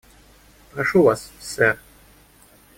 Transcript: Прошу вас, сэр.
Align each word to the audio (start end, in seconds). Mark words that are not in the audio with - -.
Прошу 0.71 1.03
вас, 1.03 1.29
сэр. 1.39 1.77